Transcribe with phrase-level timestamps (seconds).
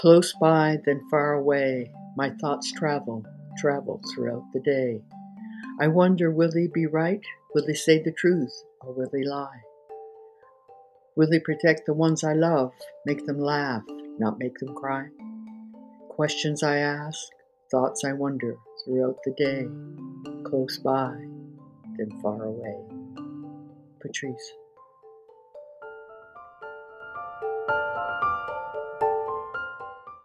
[0.00, 3.22] Close by, then far away, my thoughts travel,
[3.58, 5.02] travel throughout the day.
[5.78, 7.20] I wonder will he be right?
[7.54, 9.60] Will he say the truth or will he lie?
[11.16, 12.72] Will he protect the ones I love,
[13.04, 13.82] make them laugh,
[14.18, 15.08] not make them cry?
[16.08, 17.20] Questions I ask,
[17.70, 19.68] thoughts I wonder throughout the day,
[20.44, 21.12] close by,
[21.98, 22.78] then far away.
[24.00, 24.54] Patrice.